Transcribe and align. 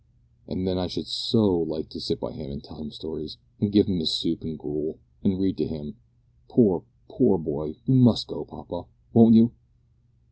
And 0.47 0.67
then 0.67 0.79
I 0.79 0.87
should 0.87 1.05
so 1.05 1.59
like 1.59 1.89
to 1.89 1.99
sit 1.99 2.19
by 2.19 2.31
him 2.31 2.49
and 2.49 2.63
tell 2.63 2.81
him 2.81 2.89
stories, 2.89 3.37
and 3.59 3.71
give 3.71 3.85
him 3.87 3.99
his 3.99 4.09
soup 4.11 4.41
and 4.41 4.57
gruel, 4.57 4.97
and 5.23 5.39
read 5.39 5.57
to 5.57 5.67
him. 5.67 5.97
Poor, 6.47 6.83
poor 7.07 7.37
boy, 7.37 7.75
we 7.85 7.93
must 7.93 8.25
go, 8.25 8.43
papa, 8.43 8.87
won't 9.13 9.35
you?" 9.35 9.51